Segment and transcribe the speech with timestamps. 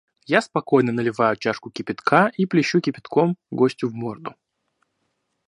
[0.37, 4.33] Я спокойно наливаю чашку кипятка и плещу кипятком гостю в морду.